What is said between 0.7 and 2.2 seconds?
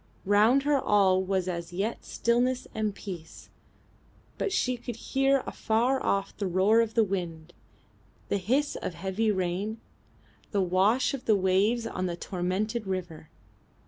all was as yet